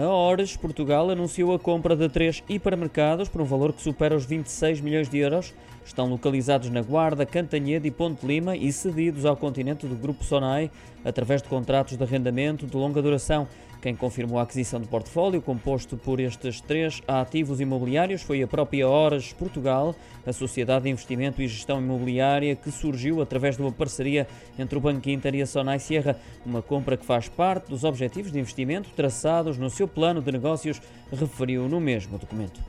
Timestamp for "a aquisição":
14.40-14.80